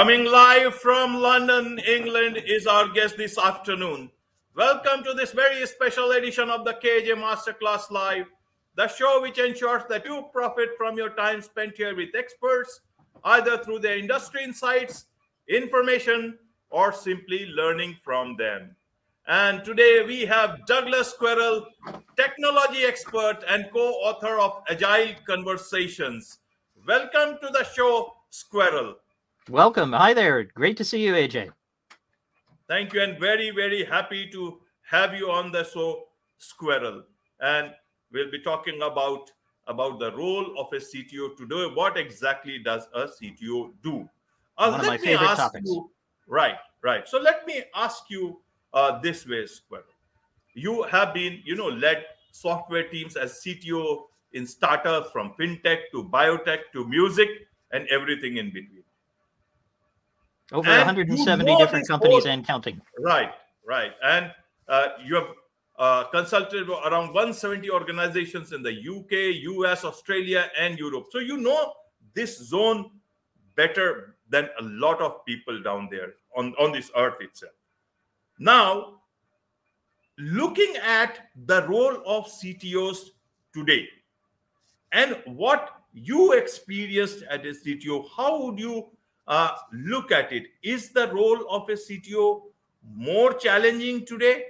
[0.00, 4.10] Coming live from London, England, is our guest this afternoon.
[4.56, 8.24] Welcome to this very special edition of the KJ Masterclass Live,
[8.76, 12.80] the show which ensures that you profit from your time spent here with experts,
[13.24, 15.04] either through their industry insights,
[15.48, 16.38] information,
[16.70, 18.74] or simply learning from them.
[19.26, 21.66] And today we have Douglas Squirrel,
[22.16, 26.38] technology expert and co author of Agile Conversations.
[26.88, 28.94] Welcome to the show, Squirrel.
[29.50, 29.92] Welcome.
[29.94, 30.44] Hi there.
[30.44, 31.50] Great to see you, AJ.
[32.68, 36.04] Thank you, and very, very happy to have you on the show,
[36.38, 37.02] Squirrel.
[37.40, 37.72] And
[38.12, 39.32] we'll be talking about
[39.66, 41.66] about the role of a CTO today.
[41.74, 44.08] What exactly does a CTO do?
[44.56, 45.68] Uh, One of my favorite topics.
[45.68, 45.90] You,
[46.28, 47.08] right, right.
[47.08, 48.38] So let me ask you
[48.72, 49.82] uh, this way, Squirrel.
[50.54, 56.04] You have been, you know, led software teams as CTO in startups from fintech to
[56.04, 57.28] biotech to music
[57.72, 58.79] and everything in between.
[60.52, 62.80] Over and 170 different companies whole, and counting.
[62.98, 63.30] Right,
[63.66, 63.92] right.
[64.02, 64.32] And
[64.68, 65.28] uh, you have
[65.78, 71.06] uh, consulted around 170 organizations in the UK, US, Australia, and Europe.
[71.10, 71.72] So you know
[72.14, 72.90] this zone
[73.54, 77.52] better than a lot of people down there on, on this earth itself.
[78.38, 79.00] Now,
[80.18, 83.10] looking at the role of CTOs
[83.54, 83.88] today
[84.92, 88.90] and what you experienced at a CTO, how would you
[89.30, 90.48] uh, look at it?
[90.62, 92.42] Is the role of a CTO
[92.82, 94.44] more challenging today,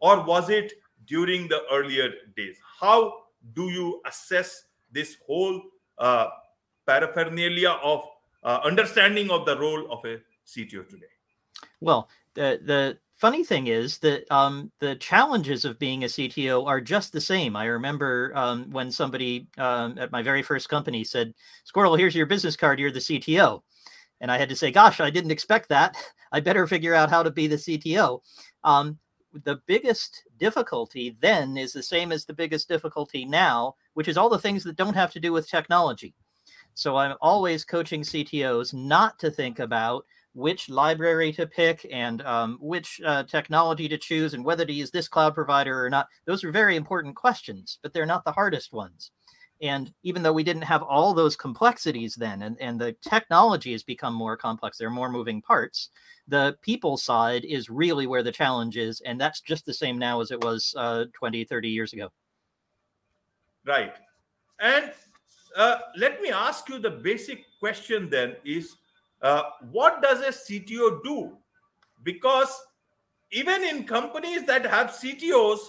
[0.00, 0.74] or was it
[1.06, 2.58] during the earlier days?
[2.78, 3.14] How
[3.54, 5.62] do you assess this whole
[5.98, 6.26] uh,
[6.86, 8.04] paraphernalia of
[8.44, 11.06] uh, understanding of the role of a CTO today?
[11.80, 16.80] Well, the the funny thing is that um, the challenges of being a CTO are
[16.80, 17.56] just the same.
[17.56, 21.32] I remember um, when somebody um, at my very first company said,
[21.64, 22.78] "Squirrel, here's your business card.
[22.78, 23.62] You're the CTO,"
[24.22, 25.96] and I had to say, "Gosh, I didn't expect that.
[26.32, 28.22] I better figure out how to be the CTO."
[28.64, 28.98] Um,
[29.44, 34.28] the biggest difficulty then is the same as the biggest difficulty now, which is all
[34.28, 36.14] the things that don't have to do with technology.
[36.74, 42.58] So I'm always coaching CTOs not to think about which library to pick and um,
[42.60, 46.08] which uh, technology to choose and whether to use this cloud provider or not.
[46.24, 49.10] Those are very important questions, but they're not the hardest ones.
[49.62, 53.84] And even though we didn't have all those complexities then, and, and the technology has
[53.84, 55.90] become more complex, there are more moving parts,
[56.26, 59.00] the people side is really where the challenge is.
[59.02, 62.08] And that's just the same now as it was uh, 20, 30 years ago.
[63.64, 63.94] Right.
[64.58, 64.90] And
[65.56, 68.74] uh, let me ask you the basic question then is
[69.22, 71.36] uh, what does a CTO do?
[72.02, 72.52] Because
[73.30, 75.60] even in companies that have CTOs,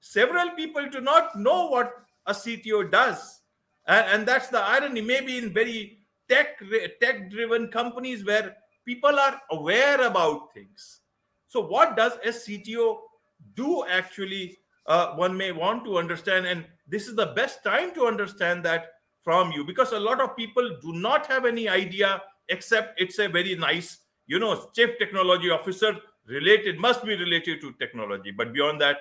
[0.00, 3.40] several people do not know what a CTO does.
[3.86, 5.00] And, and that's the irony.
[5.00, 5.98] Maybe in very
[6.28, 6.58] tech
[7.00, 11.00] tech driven companies where people are aware about things.
[11.46, 12.98] So, what does a CTO
[13.54, 14.58] do actually?
[14.86, 18.88] Uh, one may want to understand, and this is the best time to understand that
[19.22, 23.26] from you because a lot of people do not have any idea except it's a
[23.26, 25.96] very nice, you know, chief technology officer
[26.26, 28.30] related, must be related to technology.
[28.30, 28.98] But beyond that,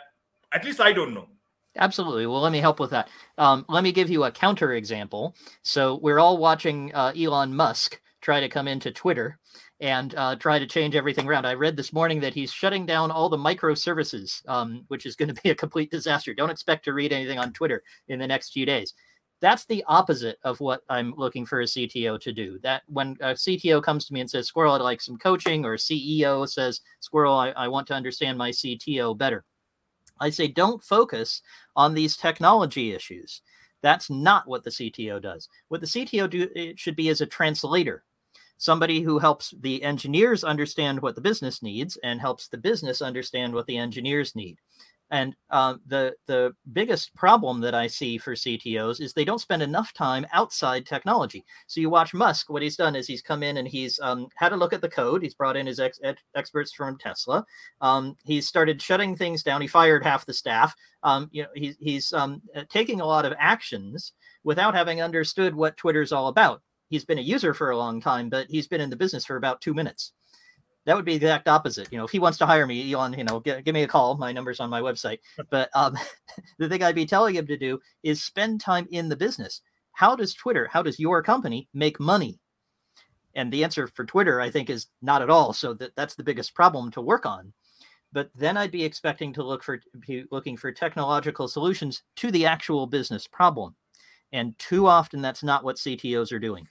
[0.53, 1.27] at least I don't know.
[1.75, 2.27] Absolutely.
[2.27, 3.09] Well, let me help with that.
[3.37, 5.35] Um, let me give you a counter example.
[5.63, 9.39] So we're all watching uh, Elon Musk try to come into Twitter
[9.79, 11.45] and uh, try to change everything around.
[11.45, 15.33] I read this morning that he's shutting down all the microservices, um, which is going
[15.33, 16.33] to be a complete disaster.
[16.33, 18.93] Don't expect to read anything on Twitter in the next few days.
[19.41, 22.59] That's the opposite of what I'm looking for a CTO to do.
[22.63, 25.75] That when a CTO comes to me and says, Squirrel, I'd like some coaching, or
[25.75, 29.43] CEO says, Squirrel, I, I want to understand my CTO better.
[30.19, 31.41] I say, don't focus
[31.75, 33.41] on these technology issues.
[33.81, 35.49] That's not what the CTO does.
[35.67, 38.03] What the CTO do it should be as a translator,
[38.57, 43.53] somebody who helps the engineers understand what the business needs and helps the business understand
[43.53, 44.57] what the engineers need.
[45.11, 49.61] And uh, the the biggest problem that I see for CTOs is they don't spend
[49.61, 51.45] enough time outside technology.
[51.67, 52.49] So you watch Musk.
[52.49, 54.89] What he's done is he's come in and he's um, had a look at the
[54.89, 55.21] code.
[55.21, 55.99] He's brought in his ex-
[56.35, 57.45] experts from Tesla.
[57.81, 59.61] Um, he's started shutting things down.
[59.61, 60.73] He fired half the staff.
[61.03, 64.13] Um, you know, he, he's um, uh, taking a lot of actions
[64.43, 66.61] without having understood what Twitter's all about.
[66.89, 69.35] He's been a user for a long time, but he's been in the business for
[69.35, 70.13] about two minutes
[70.85, 71.91] that would be the exact opposite.
[71.91, 73.87] You know, if he wants to hire me, Elon, you know, give, give me a
[73.87, 74.17] call.
[74.17, 75.19] My number's on my website.
[75.49, 75.97] But um,
[76.57, 79.61] the thing I'd be telling him to do is spend time in the business.
[79.93, 82.39] How does Twitter, how does your company make money?
[83.35, 85.53] And the answer for Twitter, I think, is not at all.
[85.53, 87.53] So that that's the biggest problem to work on.
[88.11, 92.45] But then I'd be expecting to look for be looking for technological solutions to the
[92.45, 93.75] actual business problem.
[94.31, 96.67] And too often, that's not what CTOs are doing.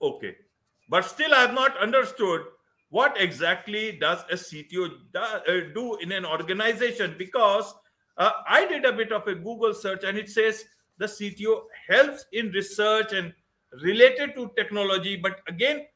[0.00, 0.36] Okay,
[0.92, 2.42] but still I have not understood
[2.90, 5.38] what exactly does a CTO do, uh,
[5.74, 7.72] do in an organization because
[8.18, 10.66] uh, I did a bit of a Google search and it says
[10.98, 13.32] the CTO helps in research and
[13.82, 15.16] related to technology.
[15.16, 15.86] But again,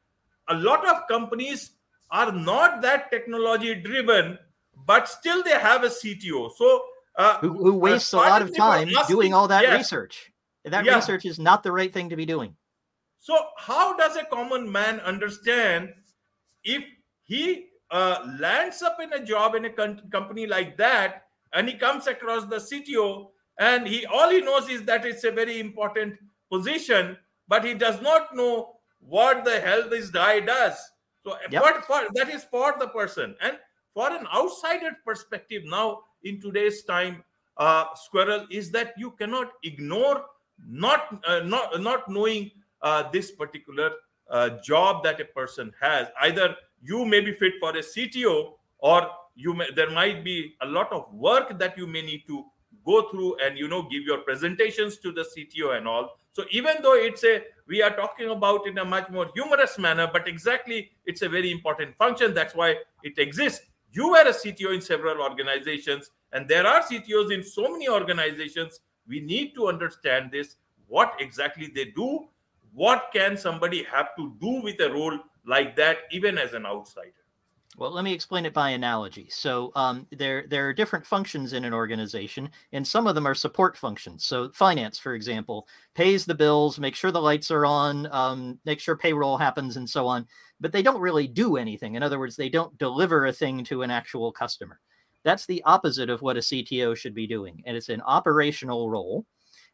[0.49, 1.73] a lot of companies
[2.11, 4.39] are not that technology driven,
[4.87, 6.53] but still they have a CTO.
[6.57, 6.83] So
[7.17, 10.33] uh, who, who, wastes a lot of time asking, doing all that yeah, research.
[10.65, 10.95] That yeah.
[10.95, 12.57] research is not the right thing to be doing.
[13.19, 15.93] So how does a common man understand
[16.65, 16.85] if
[17.23, 22.07] he uh, lands up in a job in a company like that and he comes
[22.07, 23.29] across the CTO
[23.59, 26.15] and he all he knows is that it's a very important
[26.51, 27.17] position,
[27.49, 30.75] but he does not know what the hell this guy does.
[31.25, 31.63] So yep.
[31.63, 33.59] what for, that is for the person and
[33.95, 37.25] for an outsider perspective now in today's time,
[37.57, 40.25] uh, Squirrel is that you cannot ignore
[40.69, 42.51] not uh, not not knowing
[42.83, 43.91] uh, this particular
[44.31, 46.09] uh, job that a person has.
[46.21, 50.67] Either you may be fit for a CTO or you may there might be a
[50.67, 52.45] lot of work that you may need to
[52.85, 56.19] go through and you know give your presentations to the cto and all.
[56.33, 60.09] So even though it's a we are talking about in a much more humorous manner
[60.13, 62.35] but exactly it's a very important function.
[62.35, 63.67] That's why it exists.
[63.93, 68.81] You were a cto in several organizations and there are ctos in so many organizations.
[69.07, 70.57] We need to understand this
[70.89, 72.29] what exactly they do
[72.77, 77.27] what can somebody have to do with a role like that even as an outsider
[77.79, 79.29] well, let me explain it by analogy.
[79.29, 83.35] So um, there there are different functions in an organization, and some of them are
[83.35, 84.25] support functions.
[84.25, 88.81] So finance, for example, pays the bills, make sure the lights are on, um, make
[88.81, 90.27] sure payroll happens, and so on.
[90.59, 91.97] But they don't really do anything.
[91.97, 94.81] In other words, they don't deliver a thing to an actual customer.
[95.23, 99.27] That's the opposite of what a CTO should be doing, and it's an operational role.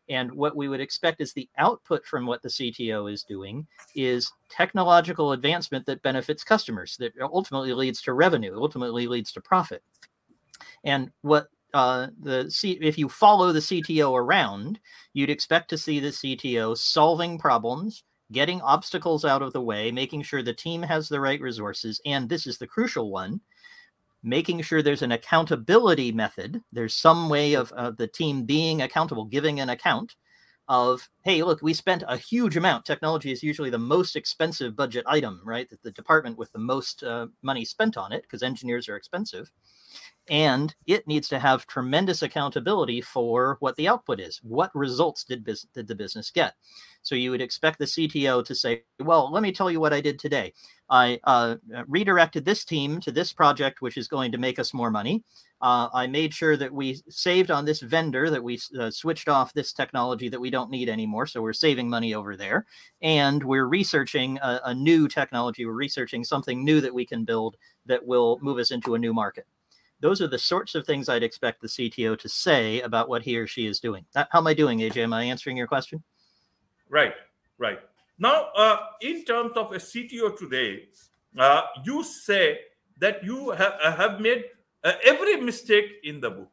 [0.09, 4.31] And what we would expect is the output from what the CTO is doing is
[4.49, 9.83] technological advancement that benefits customers, that ultimately leads to revenue, ultimately leads to profit.
[10.85, 14.79] And what uh, the C- if you follow the CTO around,
[15.15, 20.23] you'd expect to see the CTO solving problems, getting obstacles out of the way, making
[20.23, 23.41] sure the team has the right resources, and this is the crucial one,
[24.23, 26.61] making sure there's an accountability method.
[26.73, 30.15] There's some way of uh, the team being accountable, giving an account
[30.69, 32.85] of, hey, look, we spent a huge amount.
[32.85, 35.69] Technology is usually the most expensive budget item, right?
[35.69, 39.51] The, the department with the most uh, money spent on it because engineers are expensive.
[40.29, 44.41] And it needs to have tremendous accountability for what the output is.
[44.43, 46.55] What results did, bus- did the business get?
[47.03, 50.01] So you would expect the CTO to say, well, let me tell you what I
[50.01, 50.53] did today.
[50.89, 51.57] I uh,
[51.89, 55.25] redirected this team to this project, which is going to make us more money.
[55.61, 59.55] Uh, I made sure that we saved on this vendor, that we uh, switched off
[59.55, 61.27] this technology that we don't need anymore.
[61.27, 62.67] So we're saving money over there.
[63.01, 65.65] And we're researching a, a new technology.
[65.65, 67.57] We're researching something new that we can build
[67.87, 69.47] that will move us into a new market.
[70.01, 73.39] Those are the sorts of things I'd expect the CTO to say about what he
[73.39, 74.05] or she is doing.
[74.15, 74.97] How am I doing, AJ?
[74.97, 76.03] Am I answering your question?
[76.93, 77.15] Right,
[77.57, 77.79] right.
[78.19, 80.89] Now, uh, in terms of a CTO today,
[81.39, 82.61] uh, you say
[82.99, 84.45] that you have, uh, have made
[84.85, 86.53] uh, every mistake in the book.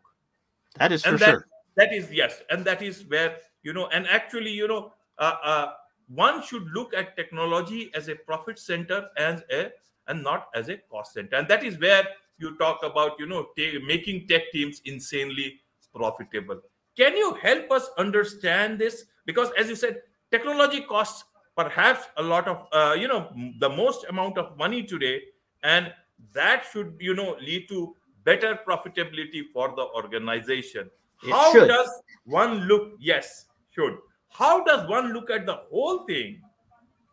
[0.77, 1.45] That is and for that, sure.
[1.75, 5.67] That is yes, and that is where you know, and actually, you know, uh, uh,
[6.07, 9.71] one should look at technology as a profit center as a
[10.07, 13.47] and not as a cost center, and that is where you talk about you know
[13.57, 15.59] t- making tech teams insanely
[15.93, 16.61] profitable.
[16.95, 19.05] Can you help us understand this?
[19.25, 21.23] Because as you said, technology costs
[21.55, 25.21] perhaps a lot of uh, you know the most amount of money today
[25.63, 25.93] and
[26.33, 30.89] that should you know lead to better profitability for the organization.
[31.23, 31.67] It how should.
[31.67, 31.89] does
[32.25, 33.97] one look yes should.
[34.29, 36.41] How does one look at the whole thing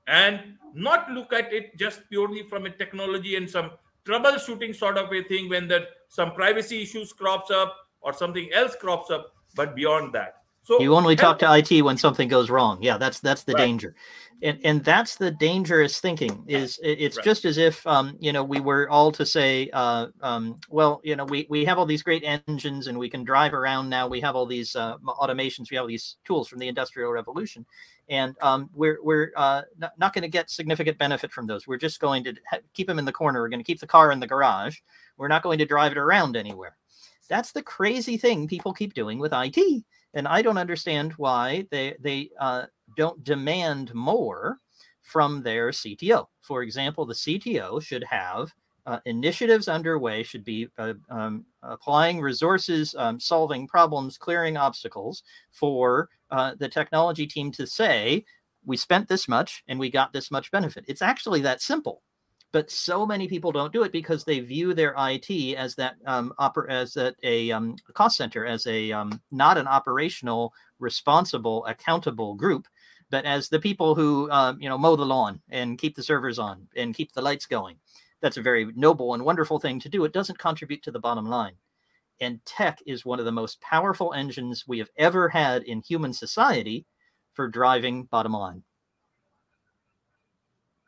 [0.06, 3.70] and not look at it just purely from a technology and some
[4.04, 8.76] troubleshooting sort of a thing when that some privacy issues crops up or something else
[8.76, 12.82] crops up but beyond that so you only talk to IT when something goes wrong.
[12.82, 13.61] Yeah, that's that's the right.
[13.61, 13.94] danger,
[14.42, 16.42] and and that's the dangerous thinking.
[16.49, 17.25] Is it's right.
[17.25, 21.14] just as if um, you know we were all to say, uh, um, well, you
[21.14, 24.08] know, we we have all these great engines and we can drive around now.
[24.08, 25.70] We have all these uh, automations.
[25.70, 27.64] We have all these tools from the Industrial Revolution,
[28.08, 31.68] and um, we're we're uh, not, not going to get significant benefit from those.
[31.68, 33.40] We're just going to ha- keep them in the corner.
[33.40, 34.78] We're going to keep the car in the garage.
[35.16, 36.76] We're not going to drive it around anywhere.
[37.28, 39.85] That's the crazy thing people keep doing with IT
[40.16, 42.64] and I don't understand why they they uh,
[42.96, 44.58] don't demand more
[45.02, 46.26] from their CTO.
[46.40, 48.52] For example, the CTO should have
[48.87, 56.08] uh, initiatives underway, should be uh, um, applying resources, um, solving problems, clearing obstacles for
[56.30, 58.25] uh, the technology team to say,
[58.64, 60.85] we spent this much and we got this much benefit.
[60.88, 62.02] It's actually that simple.
[62.52, 66.32] But so many people don't do it because they view their IT as that um,
[66.38, 72.66] oper- as a um, cost center, as a um, not an operational, responsible, accountable group,
[73.10, 76.38] but as the people who uh, you know mow the lawn and keep the servers
[76.38, 77.76] on and keep the lights going.
[78.22, 80.04] That's a very noble and wonderful thing to do.
[80.04, 81.54] It doesn't contribute to the bottom line.
[82.20, 86.12] And tech is one of the most powerful engines we have ever had in human
[86.14, 86.86] society
[87.34, 88.62] for driving bottom line.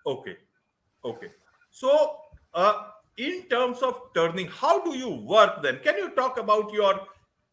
[0.06, 0.36] Okay.
[1.04, 1.28] Okay.
[1.78, 2.16] So,
[2.54, 5.78] uh, in terms of turning, how do you work then?
[5.78, 7.02] Can you talk about your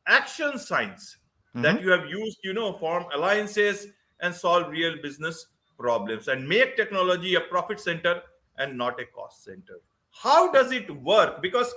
[0.08, 1.18] action science
[1.50, 1.62] mm-hmm.
[1.62, 3.86] that you have used, you know, form alliances
[4.22, 5.46] and solve real business
[5.78, 8.24] problems and make technology a profit center
[8.58, 9.80] and not a cost center?
[10.10, 11.40] How does it work?
[11.40, 11.72] Because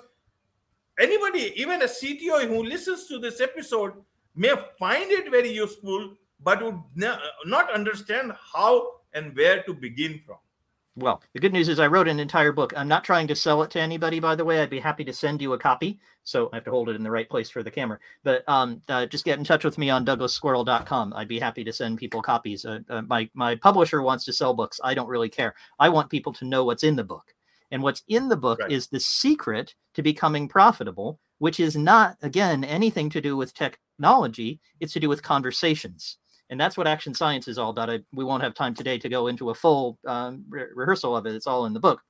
[0.98, 3.92] anybody, even a CTO who listens to this episode,
[4.34, 6.80] may find it very useful, but would
[7.44, 10.38] not understand how and where to begin from.
[10.98, 12.72] Well, the good news is I wrote an entire book.
[12.76, 14.60] I'm not trying to sell it to anybody, by the way.
[14.60, 16.00] I'd be happy to send you a copy.
[16.24, 18.00] So I have to hold it in the right place for the camera.
[18.24, 21.12] But um, uh, just get in touch with me on douglassquirrel.com.
[21.14, 22.64] I'd be happy to send people copies.
[22.64, 24.80] Uh, uh, my, my publisher wants to sell books.
[24.82, 25.54] I don't really care.
[25.78, 27.32] I want people to know what's in the book.
[27.70, 28.72] And what's in the book right.
[28.72, 34.58] is the secret to becoming profitable, which is not, again, anything to do with technology.
[34.80, 36.18] It's to do with conversations.
[36.50, 37.90] And that's what action science is all about.
[37.90, 41.26] I, we won't have time today to go into a full um, re- rehearsal of
[41.26, 41.34] it.
[41.34, 42.00] It's all in the book.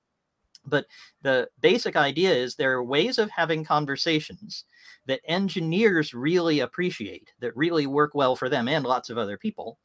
[0.66, 0.87] But
[1.23, 4.64] the basic idea is there are ways of having conversations
[5.07, 9.78] that engineers really appreciate, that really work well for them and lots of other people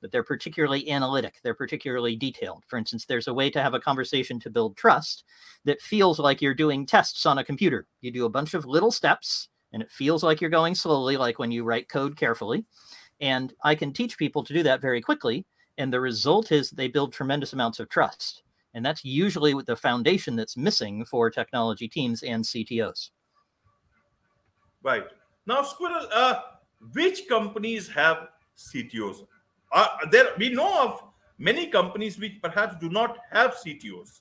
[0.00, 2.62] but they're particularly analytic, they're particularly detailed.
[2.68, 5.24] For instance, there's a way to have a conversation to build trust
[5.64, 7.86] that feels like you're doing tests on a computer.
[8.00, 11.38] You do a bunch of little steps and it feels like you're going slowly, like
[11.38, 12.64] when you write code carefully.
[13.20, 15.46] And I can teach people to do that very quickly.
[15.78, 18.42] And the result is they build tremendous amounts of trust.
[18.74, 23.10] And that's usually the foundation that's missing for technology teams and CTOs.
[24.82, 25.06] Right.
[25.46, 26.40] Now, Squirrel, uh,
[26.92, 29.26] which companies have CTOs?
[29.72, 31.02] Uh, there we know of
[31.38, 34.20] many companies which perhaps do not have CTOs.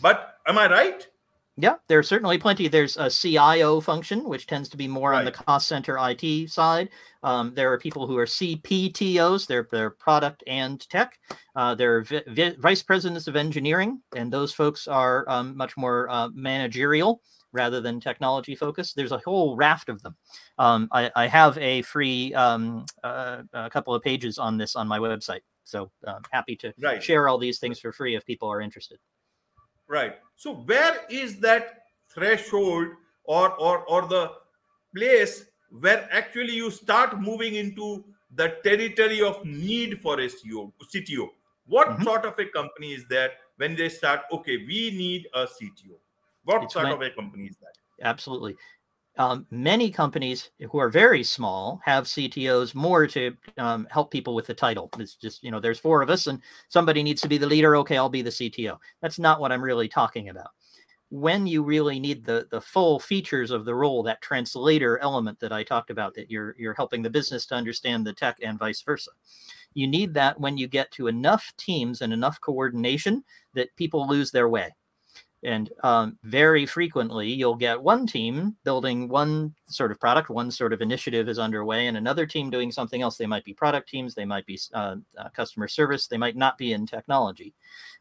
[0.00, 1.06] But am I right?
[1.56, 2.66] Yeah, there's certainly plenty.
[2.66, 5.18] There's a CIO function, which tends to be more right.
[5.18, 6.88] on the cost center IT side.
[7.22, 11.16] Um, there are people who are CPTOs, they're, they're product and tech.
[11.54, 15.76] Uh, there are vi- vi- vice presidents of engineering, and those folks are um, much
[15.76, 18.96] more uh, managerial rather than technology focused.
[18.96, 20.16] There's a whole raft of them.
[20.58, 24.88] Um, I, I, have a free um, uh, a couple of pages on this on
[24.88, 25.42] my website.
[25.62, 27.02] So I'm uh, happy to right.
[27.02, 28.98] share all these things for free if people are interested.
[29.88, 30.14] Right.
[30.36, 32.88] So where is that threshold
[33.24, 34.32] or or or the
[34.94, 41.28] place where actually you start moving into the territory of need for a CEO, CTO?
[41.66, 42.02] What mm-hmm.
[42.02, 44.22] sort of a company is that when they start?
[44.32, 45.98] Okay, we need a CTO
[46.44, 48.06] what it's sort when, of a company is that?
[48.06, 48.56] Absolutely.
[49.16, 54.46] Um, many companies who are very small have CTOs more to um, help people with
[54.46, 54.90] the title.
[54.98, 57.76] It's just, you know, there's four of us and somebody needs to be the leader.
[57.76, 58.76] Okay, I'll be the CTO.
[59.02, 60.48] That's not what I'm really talking about.
[61.10, 65.52] When you really need the the full features of the role, that translator element that
[65.52, 68.82] I talked about, that you're you're helping the business to understand the tech and vice
[68.82, 69.12] versa.
[69.74, 74.32] You need that when you get to enough teams and enough coordination that people lose
[74.32, 74.74] their way
[75.44, 80.72] and um, very frequently, you'll get one team building one sort of product, one sort
[80.72, 83.16] of initiative is underway, and another team doing something else.
[83.16, 86.58] They might be product teams, they might be uh, uh, customer service, they might not
[86.58, 87.54] be in technology.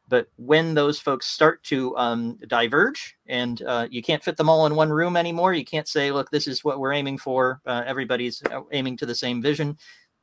[0.10, 4.66] But when those folks start to um, diverge and uh, you can't fit them all
[4.66, 7.62] in one room anymore, you can't say, look, this is what we're aiming for.
[7.66, 9.78] Uh, everybody's uh, aiming to the same vision.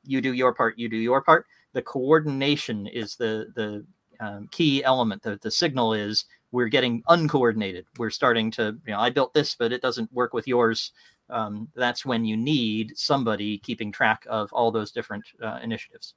[0.05, 1.47] You do your part, you do your part.
[1.73, 3.87] The coordination is the, the
[4.21, 5.23] um, key element.
[5.23, 7.87] The, the signal is we're getting uncoordinated.
[7.99, 10.93] We're starting to, you know, I built this, but it doesn't work with yours.
[11.29, 16.15] Um, that's when you need somebody keeping track of all those different uh, initiatives.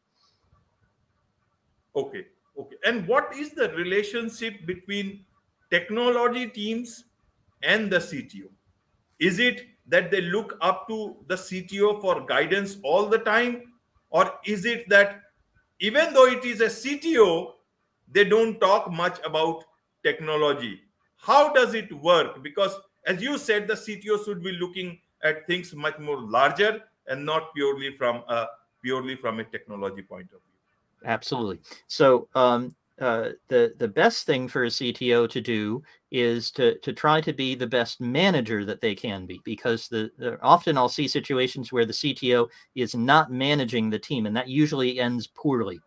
[1.95, 2.25] Okay.
[2.57, 2.75] Okay.
[2.85, 5.25] And what is the relationship between
[5.69, 7.05] technology teams
[7.61, 8.49] and the CTO?
[9.19, 13.73] Is it that they look up to the CTO for guidance all the time?
[14.09, 15.21] Or is it that
[15.79, 17.53] even though it is a CTO,
[18.13, 19.63] they don't talk much about
[20.03, 20.81] technology.
[21.17, 22.43] How does it work?
[22.43, 27.25] Because as you said the cto should be looking at things much more larger and
[27.25, 28.47] not purely from a
[28.81, 31.05] purely from a technology point of view.
[31.05, 31.59] Absolutely.
[31.87, 36.93] So um, uh, the the best thing for a CTO to do is to to
[36.93, 40.89] try to be the best manager that they can be because the, the, often I'll
[40.89, 45.79] see situations where the CTO is not managing the team and that usually ends poorly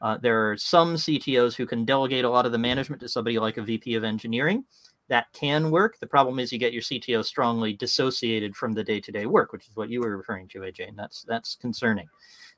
[0.00, 3.38] Uh, there are some CTOs who can delegate a lot of the management to somebody
[3.38, 4.64] like a VP of engineering.
[5.08, 5.98] That can work.
[5.98, 9.74] The problem is you get your CTO strongly dissociated from the day-to-day work, which is
[9.74, 12.06] what you were referring to, AJ, and that's that's concerning.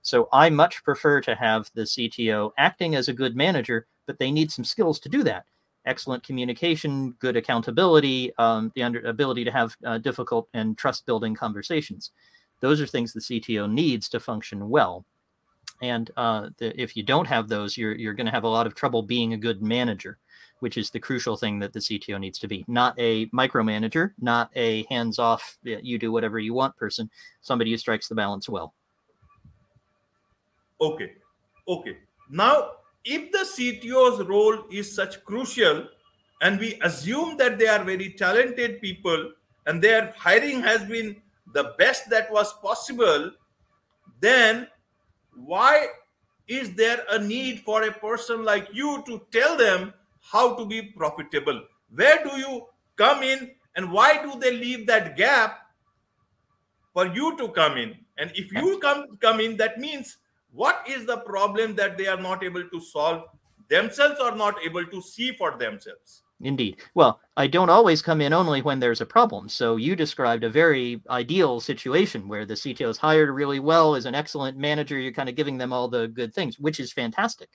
[0.03, 4.31] So I much prefer to have the CTO acting as a good manager, but they
[4.31, 5.47] need some skills to do that.
[5.87, 12.11] Excellent communication, good accountability, um, the under, ability to have uh, difficult and trust-building conversations.
[12.61, 15.07] Those are things the CTO needs to function well.
[15.83, 18.67] And uh, the, if you don't have those, you're you're going to have a lot
[18.67, 20.17] of trouble being a good manager,
[20.61, 22.65] which is the crucial thing that the CTO needs to be.
[22.69, 27.11] Not a micromanager, not a hands-off, you do whatever you want person.
[27.41, 28.75] Somebody who strikes the balance well.
[30.81, 31.13] Okay,
[31.67, 31.99] okay.
[32.31, 32.71] Now,
[33.05, 35.89] if the CTO's role is such crucial,
[36.41, 39.33] and we assume that they are very talented people,
[39.67, 41.17] and their hiring has been
[41.53, 43.33] the best that was possible,
[44.21, 44.69] then
[45.35, 45.87] why
[46.49, 50.83] is there a need for a person like you to tell them how to be
[50.83, 51.63] profitable?
[51.95, 55.59] Where do you come in and why do they leave that gap
[56.93, 57.97] for you to come in?
[58.19, 60.19] And if you come come in, that means
[60.53, 63.25] what is the problem that they are not able to solve
[63.69, 66.23] themselves or not able to see for themselves?
[66.43, 66.79] Indeed.
[66.95, 69.49] Well, I don't always come in only when there's a problem.
[69.49, 74.07] So you described a very ideal situation where the CTO is hired really well, is
[74.07, 74.99] an excellent manager.
[74.99, 77.49] You're kind of giving them all the good things, which is fantastic.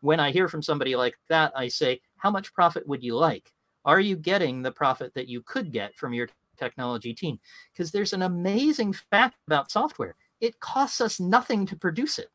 [0.00, 3.50] When I hear from somebody like that, I say, How much profit would you like?
[3.86, 7.40] Are you getting the profit that you could get from your technology team?
[7.72, 12.28] Because there's an amazing fact about software it costs us nothing to produce it.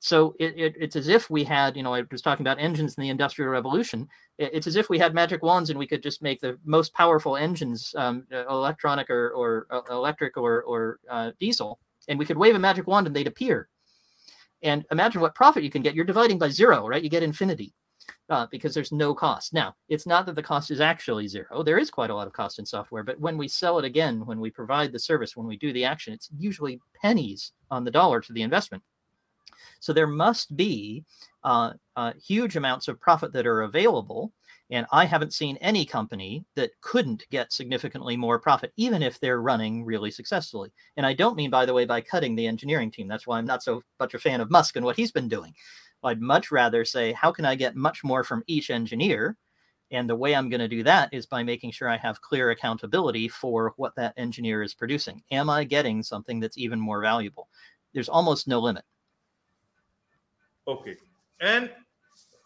[0.00, 2.94] So it, it, it's as if we had, you know, I was talking about engines
[2.94, 4.08] in the Industrial Revolution.
[4.38, 6.94] It, it's as if we had magic wands and we could just make the most
[6.94, 12.38] powerful engines, um, electronic or, or uh, electric or, or uh, diesel, and we could
[12.38, 13.68] wave a magic wand and they'd appear.
[14.62, 15.94] And imagine what profit you can get.
[15.94, 17.02] You're dividing by zero, right?
[17.02, 17.74] You get infinity
[18.30, 19.52] uh, because there's no cost.
[19.52, 21.62] Now, it's not that the cost is actually zero.
[21.62, 24.24] There is quite a lot of cost in software, but when we sell it again,
[24.26, 27.90] when we provide the service, when we do the action, it's usually pennies on the
[27.90, 28.82] dollar to the investment.
[29.80, 31.04] So there must be
[31.44, 34.32] uh, uh, huge amounts of profit that are available.
[34.70, 39.40] And I haven't seen any company that couldn't get significantly more profit, even if they're
[39.40, 40.70] running really successfully.
[40.96, 43.08] And I don't mean, by the way, by cutting the engineering team.
[43.08, 45.54] That's why I'm not so much a fan of Musk and what he's been doing.
[46.04, 49.36] I'd much rather say, how can I get much more from each engineer?
[49.90, 52.50] And the way I'm going to do that is by making sure I have clear
[52.50, 55.22] accountability for what that engineer is producing.
[55.30, 57.48] Am I getting something that's even more valuable?
[57.94, 58.84] There's almost no limit.
[60.68, 60.96] Okay.
[61.40, 61.70] And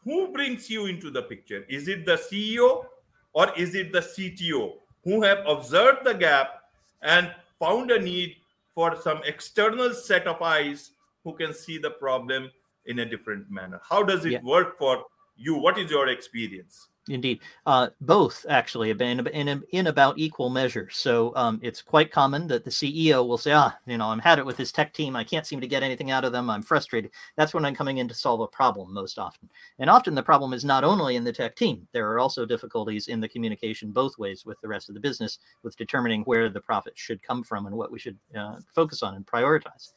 [0.04, 1.64] who brings you into the picture?
[1.68, 2.84] Is it the CEO
[3.32, 6.62] or is it the CTO who have observed the gap
[7.02, 8.36] and found a need
[8.74, 10.92] for some external set of eyes
[11.24, 12.50] who can see the problem
[12.86, 13.80] in a different manner?
[13.88, 14.42] How does it yeah.
[14.42, 15.04] work for
[15.36, 15.56] you?
[15.56, 16.88] What is your experience?
[17.08, 20.88] Indeed, uh, both actually have been in, in, in about equal measure.
[20.92, 24.38] So um, it's quite common that the CEO will say, "Ah, you know, I'm had
[24.38, 25.16] it with this tech team.
[25.16, 26.48] I can't seem to get anything out of them.
[26.48, 29.50] I'm frustrated." That's when I'm coming in to solve a problem most often.
[29.80, 31.88] And often the problem is not only in the tech team.
[31.90, 35.40] There are also difficulties in the communication both ways with the rest of the business,
[35.64, 39.16] with determining where the profit should come from and what we should uh, focus on
[39.16, 39.92] and prioritize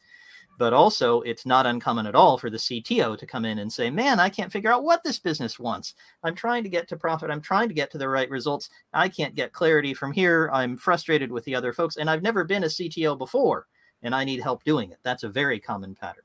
[0.58, 3.90] but also it's not uncommon at all for the CTO to come in and say,
[3.90, 5.96] "Man, I can't figure out what this business wants.
[6.24, 7.30] I'm trying to get to profit.
[7.30, 8.70] I'm trying to get to the right results.
[8.94, 10.50] I can't get clarity from here.
[10.54, 13.68] I'm frustrated with the other folks, and I've never been a CTO before,
[14.04, 16.24] and I need help doing it." That's a very common pattern.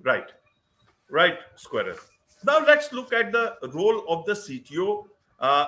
[0.00, 0.32] Right,
[1.10, 1.96] right, Squirrel.
[2.44, 5.06] Now let's look at the role of the CTO.
[5.38, 5.66] Uh,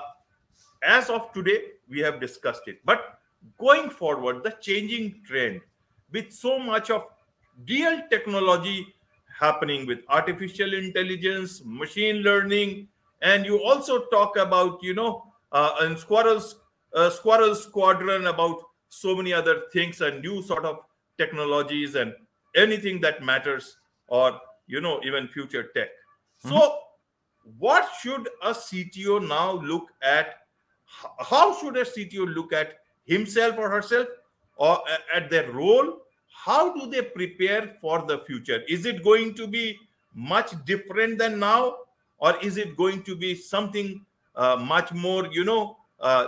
[0.83, 3.21] as of today, we have discussed it, but
[3.59, 5.61] going forward, the changing trend
[6.13, 7.07] with so much of
[7.69, 8.95] real technology
[9.39, 12.89] happening with artificial intelligence, machine learning,
[13.23, 16.57] and you also talk about, you know, uh, in Squirrel's
[16.95, 20.79] uh, Squirrel Squadron about so many other things and new sort of
[21.19, 22.13] technologies and
[22.55, 23.77] anything that matters,
[24.09, 25.89] or you know, even future tech.
[26.45, 26.51] Mm-hmm.
[26.51, 26.79] So,
[27.59, 30.37] what should a CTO now look at?
[31.19, 34.09] How should a CTO look at himself or herself,
[34.57, 34.81] or
[35.15, 36.01] at their role
[36.45, 38.63] how do they prepare for the future?
[38.69, 39.79] Is it going to be
[40.15, 41.77] much different than now
[42.19, 44.05] or is it going to be something
[44.37, 46.27] uh, much more you know uh,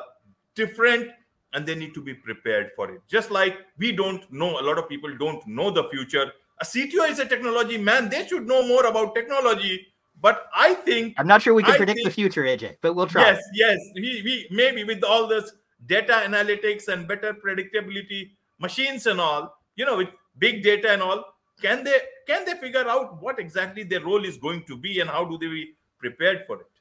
[0.55, 1.11] different
[1.53, 3.03] and they need to be prepared for it?
[3.09, 6.33] Just like we don't know a lot of people don't know the future.
[6.63, 8.09] A cto is a technology man.
[8.09, 9.87] They should know more about technology.
[10.19, 12.95] But i think i'm not sure we can I predict think, the future aj but
[12.97, 13.23] we'll try.
[13.23, 13.79] Yes yes.
[13.95, 15.53] We, we maybe with all this
[15.85, 20.09] data analytics and better predictability machines and all you know with
[20.39, 21.25] big data and all
[21.61, 25.11] can they can they figure out what exactly their role is going to be and
[25.11, 26.76] how do they be prepared for it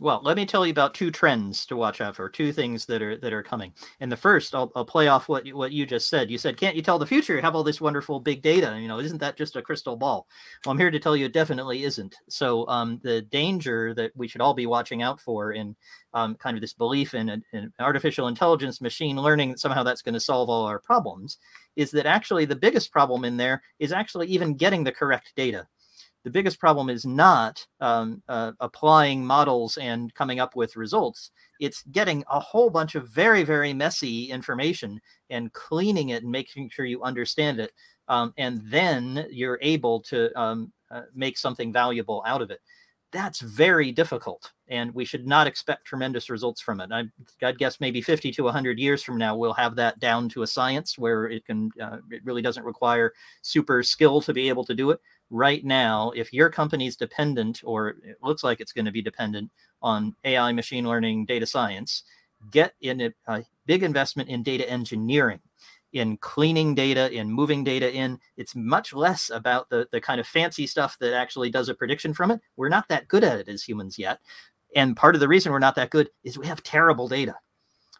[0.00, 3.02] well, let me tell you about two trends to watch out for, two things that
[3.02, 3.72] are that are coming.
[4.00, 6.30] And the first, I'll, I'll play off what what you just said.
[6.30, 7.34] You said, "Can't you tell the future?
[7.34, 8.78] You have all this wonderful big data.
[8.80, 10.26] You know, isn't that just a crystal ball?"
[10.64, 12.14] Well, I'm here to tell you, it definitely isn't.
[12.28, 15.74] So, um, the danger that we should all be watching out for in
[16.14, 20.20] um, kind of this belief in, in artificial intelligence, machine learning, somehow that's going to
[20.20, 21.38] solve all our problems,
[21.76, 25.66] is that actually the biggest problem in there is actually even getting the correct data
[26.24, 31.30] the biggest problem is not um, uh, applying models and coming up with results.
[31.60, 35.00] It's getting a whole bunch of very, very messy information
[35.30, 37.72] and cleaning it and making sure you understand it.
[38.08, 42.60] Um, and then you're able to um, uh, make something valuable out of it.
[43.10, 46.90] That's very difficult, and we should not expect tremendous results from it.
[46.92, 47.04] I,
[47.40, 50.46] would guess maybe 50 to 100 years from now, we'll have that down to a
[50.46, 51.70] science where it can.
[51.80, 56.12] Uh, it really doesn't require super skill to be able to do it right now,
[56.14, 59.50] if your company's dependent, or it looks like it's going to be dependent
[59.82, 62.04] on AI, machine learning, data science,
[62.50, 65.40] get in a, a, big investment in data engineering,
[65.92, 68.18] in cleaning data, in moving data in.
[68.38, 72.14] It's much less about the, the kind of fancy stuff that actually does a prediction
[72.14, 72.40] from it.
[72.56, 74.20] We're not that good at it as humans yet.
[74.74, 77.36] And part of the reason we're not that good is we have terrible data.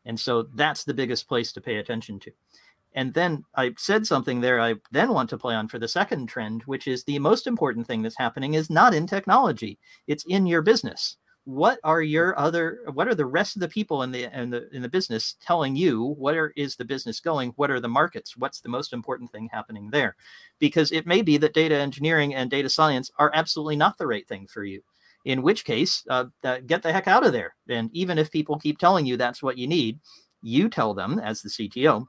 [0.06, 2.30] And so that's the biggest place to pay attention to.
[2.94, 6.26] And then I said something there I then want to play on for the second
[6.26, 10.46] trend, which is the most important thing that's happening is not in technology, it's in
[10.46, 11.16] your business.
[11.44, 14.68] What are your other what are the rest of the people in the in the
[14.74, 17.52] in the business telling you where is the business going?
[17.56, 18.36] What are the markets?
[18.36, 20.16] What's the most important thing happening there?
[20.58, 24.28] Because it may be that data engineering and data science are absolutely not the right
[24.28, 24.82] thing for you
[25.24, 26.24] in which case uh,
[26.66, 29.58] get the heck out of there and even if people keep telling you that's what
[29.58, 29.98] you need
[30.42, 32.06] you tell them as the cto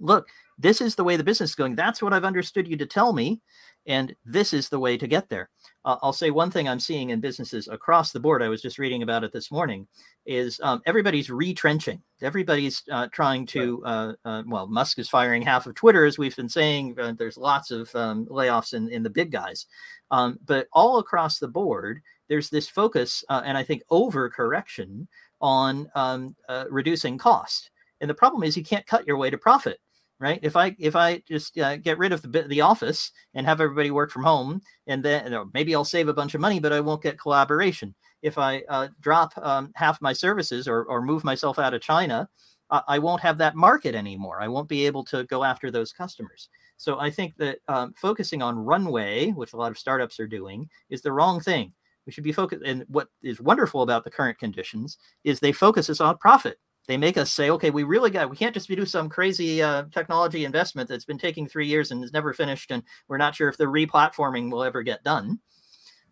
[0.00, 0.26] look,
[0.58, 1.74] this is the way the business is going.
[1.74, 3.40] That's what I've understood you to tell me.
[3.86, 5.50] And this is the way to get there.
[5.84, 8.40] Uh, I'll say one thing I'm seeing in businesses across the board.
[8.40, 9.88] I was just reading about it this morning.
[10.24, 12.00] Is um, everybody's retrenching?
[12.20, 13.84] Everybody's uh, trying to.
[13.84, 16.96] Uh, uh well, Musk is firing half of Twitter, as we've been saying.
[16.96, 19.66] Uh, there's lots of um, layoffs in, in the big guys,
[20.12, 25.08] um, but all across the board, there's this focus, uh, and I think overcorrection
[25.40, 26.36] on um,
[26.70, 27.71] reducing cost.
[28.02, 29.78] And the problem is you can't cut your way to profit
[30.22, 30.38] right?
[30.40, 33.90] If I if I just uh, get rid of the the office and have everybody
[33.90, 37.02] work from home, and then maybe I'll save a bunch of money, but I won't
[37.02, 37.92] get collaboration.
[38.22, 42.28] If I uh, drop um, half my services or or move myself out of China,
[42.70, 44.40] uh, I won't have that market anymore.
[44.40, 46.48] I won't be able to go after those customers.
[46.76, 50.68] So I think that um, focusing on runway, which a lot of startups are doing,
[50.88, 51.72] is the wrong thing.
[52.06, 52.62] We should be focused.
[52.64, 56.58] And what is wonderful about the current conditions is they focus us on profit
[56.88, 59.84] they make us say, okay, we really got, we can't just do some crazy uh,
[59.92, 63.48] technology investment that's been taking three years and is never finished, and we're not sure
[63.48, 65.38] if the replatforming will ever get done.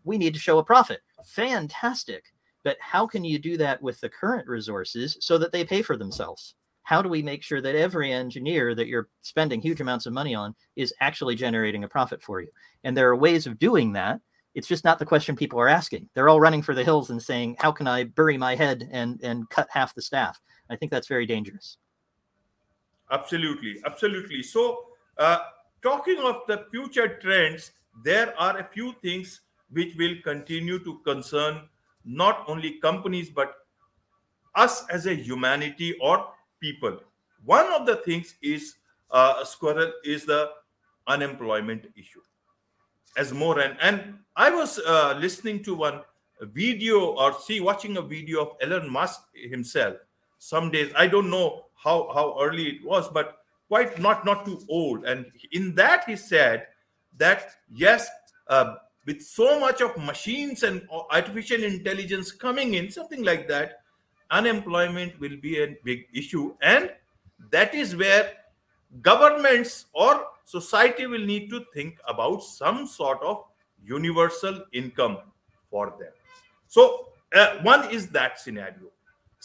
[0.05, 1.01] We need to show a profit.
[1.27, 2.25] Fantastic.
[2.63, 5.97] But how can you do that with the current resources so that they pay for
[5.97, 6.55] themselves?
[6.83, 10.35] How do we make sure that every engineer that you're spending huge amounts of money
[10.35, 12.49] on is actually generating a profit for you?
[12.85, 14.21] And there are ways of doing that
[14.55, 16.09] it's just not the question people are asking.
[16.15, 19.21] They're all running for the hills and saying, "How can I bury my head and
[19.23, 21.77] and cut half the staff?" I think that's very dangerous.
[23.11, 24.43] Absolutely, absolutely.
[24.43, 24.87] So,
[25.19, 25.39] uh,
[25.83, 27.73] talking of the future trends,
[28.05, 31.69] there are a few things which will continue to concern
[32.05, 33.67] not only companies but
[34.55, 36.27] us as a humanity or
[36.61, 36.99] people.
[37.45, 38.77] One of the things is
[39.11, 40.51] uh, squirrel is the
[41.07, 42.21] unemployment issue
[43.17, 46.03] as more and and I was uh, listening to one
[46.41, 49.97] video or see watching a video of Elon Musk himself.
[50.41, 54.59] Some days I don't know how how early it was, but quite not not too
[54.69, 55.05] old.
[55.05, 56.67] And in that he said
[57.19, 58.09] that yes,
[58.49, 63.83] uh, with so much of machines and artificial intelligence coming in, something like that,
[64.31, 66.91] unemployment will be a big issue, and
[67.51, 68.33] that is where
[69.03, 73.45] governments or society will need to think about some sort of
[73.85, 75.19] universal income
[75.71, 76.13] for them.
[76.67, 78.89] So, uh, one is that scenario.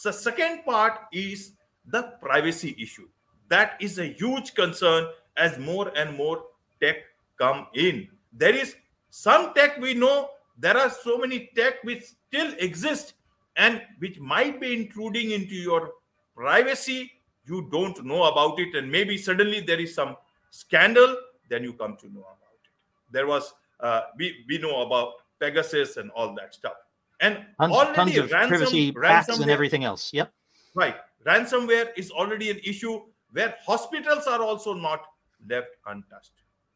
[0.03, 1.53] The second part is
[1.85, 3.07] the privacy issue.
[3.49, 6.43] That is a huge concern as more and more
[6.81, 6.97] tech
[7.37, 8.07] come in.
[8.33, 8.75] There is
[9.09, 10.29] some tech we know.
[10.57, 13.13] There are so many tech which still exist
[13.55, 15.91] and which might be intruding into your
[16.35, 17.11] privacy.
[17.45, 18.75] You don't know about it.
[18.75, 20.17] And maybe suddenly there is some
[20.51, 21.15] scandal
[21.49, 22.71] then you come to know about it.
[23.11, 26.84] There was uh, we we know about pegasus and all that stuff
[27.21, 30.31] and tons, already tons of ransom, privacy packs and everything else yep
[30.73, 33.01] right ransomware is already an issue
[33.31, 35.05] where hospitals are also not
[35.47, 36.31] left untouched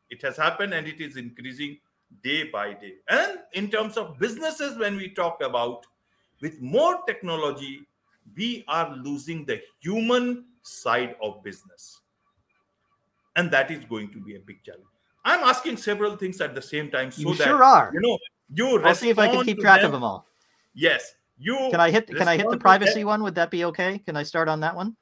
[0.10, 1.78] It has happened and it is increasing
[2.24, 2.94] day by day.
[3.08, 5.86] And in terms of businesses, when we talk about
[6.42, 7.88] with more technology,
[8.36, 12.02] we are losing the human side of business.
[13.36, 14.86] And that is going to be a big challenge.
[15.24, 17.92] I'm asking several things at the same time so you that sure are.
[17.94, 18.18] you know
[18.54, 19.88] you I'll see if I can keep track them.
[19.88, 20.26] of them all.
[20.80, 22.08] Yes, you Can I hit?
[22.08, 23.22] Can I hit the privacy one?
[23.24, 24.00] Would that be okay?
[24.00, 24.96] Can I start on that one?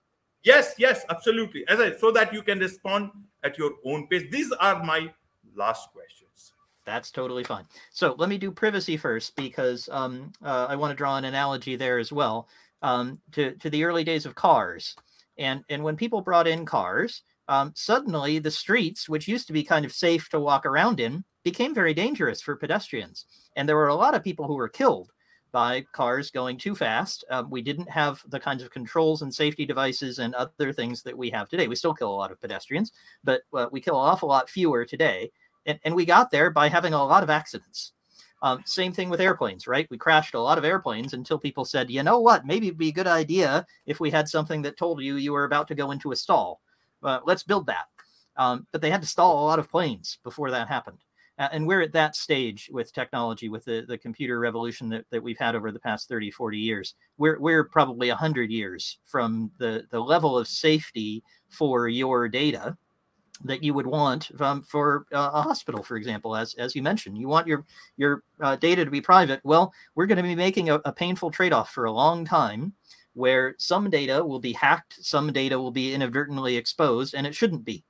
[0.43, 1.67] Yes, yes, absolutely.
[1.67, 3.11] As I so that you can respond
[3.43, 4.23] at your own pace.
[4.31, 5.13] These are my
[5.55, 6.53] last questions.
[6.83, 7.65] That's totally fine.
[7.91, 11.75] So let me do privacy first because um, uh, I want to draw an analogy
[11.75, 12.47] there as well
[12.81, 14.95] um, to to the early days of cars,
[15.37, 19.63] and and when people brought in cars, um, suddenly the streets, which used to be
[19.63, 23.89] kind of safe to walk around in, became very dangerous for pedestrians, and there were
[23.89, 25.11] a lot of people who were killed
[25.51, 27.23] by cars going too fast.
[27.29, 31.17] Um, we didn't have the kinds of controls and safety devices and other things that
[31.17, 31.67] we have today.
[31.67, 32.91] We still kill a lot of pedestrians,
[33.23, 35.31] but uh, we kill an awful lot fewer today
[35.67, 37.93] and, and we got there by having a lot of accidents.
[38.41, 39.87] Um, same thing with airplanes, right?
[39.89, 42.89] We crashed a lot of airplanes until people said, you know what, maybe it'd be
[42.89, 45.91] a good idea if we had something that told you you were about to go
[45.91, 46.61] into a stall.
[47.03, 47.87] Uh, let's build that.
[48.37, 50.99] Um, but they had to stall a lot of planes before that happened.
[51.39, 55.21] Uh, and we're at that stage with technology, with the, the computer revolution that, that
[55.21, 56.95] we've had over the past 30, 40 years.
[57.17, 62.75] We're, we're probably 100 years from the, the level of safety for your data
[63.43, 67.17] that you would want um, for uh, a hospital, for example, as as you mentioned,
[67.17, 69.39] you want your your uh, data to be private.
[69.43, 72.73] Well, we're going to be making a, a painful trade off for a long time,
[73.13, 77.65] where some data will be hacked, some data will be inadvertently exposed, and it shouldn't
[77.65, 77.83] be.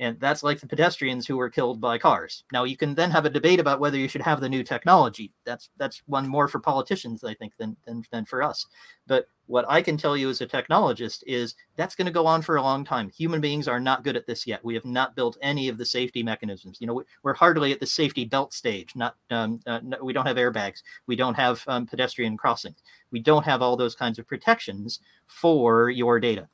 [0.00, 2.44] And that's like the pedestrians who were killed by cars.
[2.52, 5.32] Now you can then have a debate about whether you should have the new technology.
[5.44, 8.66] That's that's one more for politicians, I think, than than, than for us.
[9.08, 12.42] But what I can tell you as a technologist is that's going to go on
[12.42, 13.08] for a long time.
[13.10, 14.64] Human beings are not good at this yet.
[14.64, 16.78] We have not built any of the safety mechanisms.
[16.80, 18.94] You know, we're hardly at the safety belt stage.
[18.94, 20.82] Not um, uh, we don't have airbags.
[21.06, 22.82] We don't have um, pedestrian crossings.
[23.10, 26.48] We don't have all those kinds of protections for your data.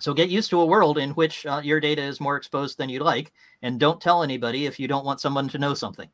[0.00, 2.88] So get used to a world in which uh, your data is more exposed than
[2.88, 3.32] you'd like,
[3.62, 6.08] and don't tell anybody if you don't want someone to know something.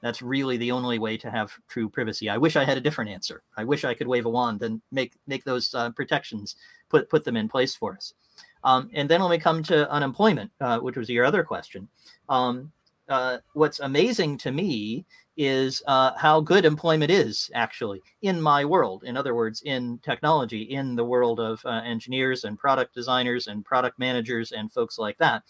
[0.00, 2.30] That's really the only way to have true privacy.
[2.30, 3.42] I wish I had a different answer.
[3.56, 6.54] I wish I could wave a wand and make make those uh, protections,
[6.88, 8.14] put put them in place for us.
[8.62, 11.88] Um, and then when we come to unemployment, uh, which was your other question,
[12.28, 12.70] um,
[13.08, 15.04] uh, what's amazing to me
[15.38, 19.04] is uh, how good employment is actually in my world.
[19.04, 23.64] In other words, in technology, in the world of uh, engineers and product designers and
[23.64, 25.44] product managers and folks like that.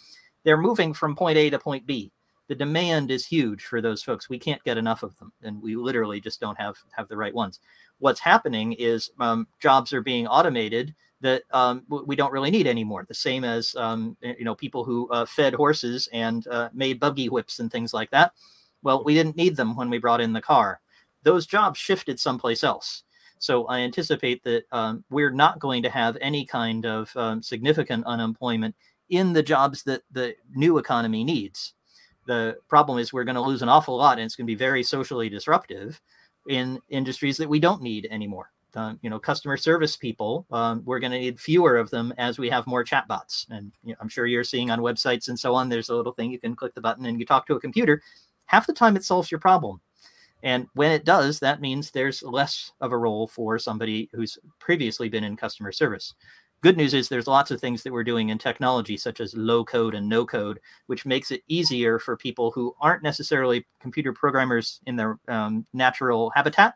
[0.44, 2.12] They're moving from point A to point B.
[2.48, 4.28] The demand is huge for those folks.
[4.28, 7.34] We can't get enough of them, and we literally just don't have have the right
[7.34, 7.60] ones.
[7.98, 13.04] What's happening is um, jobs are being automated that um, we don't really need anymore.
[13.06, 17.28] The same as um, you know people who uh, fed horses and uh, made buggy
[17.28, 18.32] whips and things like that.
[18.82, 20.80] Well, we didn't need them when we brought in the car.
[21.22, 23.02] Those jobs shifted someplace else.
[23.38, 28.04] So I anticipate that um, we're not going to have any kind of um, significant
[28.06, 28.74] unemployment
[29.10, 31.74] in the jobs that the new economy needs.
[32.26, 34.58] The problem is we're going to lose an awful lot, and it's going to be
[34.58, 36.00] very socially disruptive
[36.48, 38.50] in industries that we don't need anymore.
[38.74, 42.38] Um, you know, customer service people, um, we're going to need fewer of them as
[42.38, 43.46] we have more chatbots.
[43.48, 46.12] And you know, I'm sure you're seeing on websites and so on, there's a little
[46.12, 48.02] thing you can click the button and you talk to a computer.
[48.48, 49.80] Half the time it solves your problem.
[50.42, 55.08] And when it does, that means there's less of a role for somebody who's previously
[55.08, 56.14] been in customer service.
[56.60, 59.64] Good news is there's lots of things that we're doing in technology, such as low
[59.64, 64.80] code and no code, which makes it easier for people who aren't necessarily computer programmers
[64.86, 66.74] in their um, natural habitat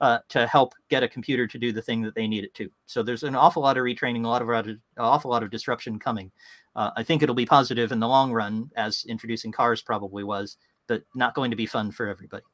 [0.00, 2.70] uh, to help get a computer to do the thing that they need it to.
[2.86, 5.98] So there's an awful lot of retraining, a lot of an awful lot of disruption
[5.98, 6.30] coming.
[6.76, 10.56] Uh, I think it'll be positive in the long run, as introducing cars probably was,
[10.88, 12.44] but not going to be fun for everybody.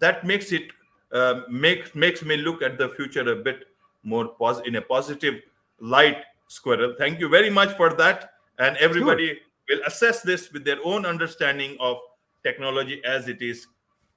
[0.00, 0.72] That makes it
[1.12, 3.66] uh, makes makes me look at the future a bit
[4.02, 5.42] more pos- in a positive
[5.78, 6.94] light, Squirrel.
[6.98, 9.38] Thank you very much for that, and everybody
[9.68, 11.98] will assess this with their own understanding of
[12.42, 13.66] technology as it is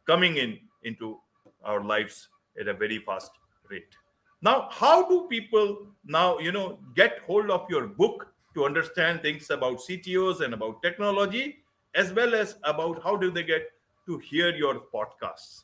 [0.05, 1.19] coming in into
[1.63, 3.31] our lives at a very fast
[3.69, 3.95] rate.
[4.41, 9.49] Now, how do people now, you know, get hold of your book to understand things
[9.49, 11.57] about CTOs and about technology,
[11.97, 13.71] as well as about how do they get
[14.05, 15.63] to hear your podcasts?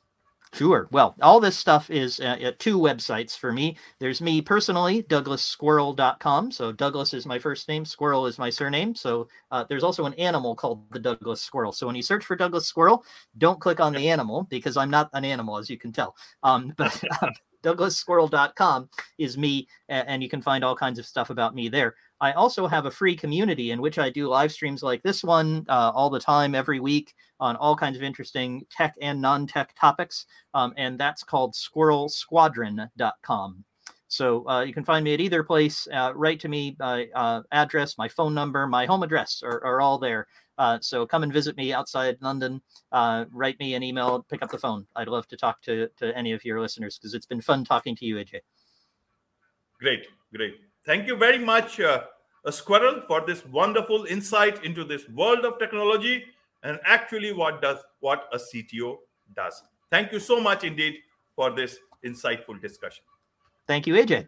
[0.53, 0.87] Sure.
[0.91, 3.75] Well, all this stuff is uh, at two websites for me.
[3.97, 6.51] There's me personally, douglassquirrel.com.
[6.51, 8.93] So Douglas is my first name, Squirrel is my surname.
[8.93, 11.71] So uh, there's also an animal called the Douglas Squirrel.
[11.71, 13.03] So when you search for Douglas Squirrel,
[13.39, 16.15] don't click on the animal because I'm not an animal, as you can tell.
[16.43, 17.03] Um, but
[17.63, 21.95] DouglasSquirrel.com is me, and you can find all kinds of stuff about me there.
[22.23, 25.65] I also have a free community in which I do live streams like this one
[25.67, 29.75] uh, all the time, every week, on all kinds of interesting tech and non tech
[29.77, 30.25] topics.
[30.53, 33.65] Um, and that's called squirrelsquadron.com.
[34.07, 35.85] So uh, you can find me at either place.
[35.91, 36.77] Uh, write to me.
[36.79, 40.27] Uh, address, my phone number, my home address are, are all there.
[40.57, 42.61] Uh, so come and visit me outside London.
[42.91, 44.25] Uh, write me an email.
[44.29, 44.85] Pick up the phone.
[44.95, 47.95] I'd love to talk to, to any of your listeners because it's been fun talking
[47.95, 48.41] to you, AJ.
[49.79, 50.59] Great, great.
[50.85, 52.03] Thank you very much, uh,
[52.49, 56.25] Squirrel, for this wonderful insight into this world of technology
[56.63, 58.97] and actually what does what a CTO
[59.35, 59.63] does.
[59.89, 60.95] Thank you so much indeed
[61.35, 63.03] for this insightful discussion.
[63.67, 64.27] Thank you, AJ.